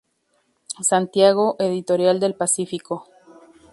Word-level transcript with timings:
Santiago: 0.81 1.57
Editorial 1.59 2.19
Del 2.19 2.33
Pacífico. 2.33 3.07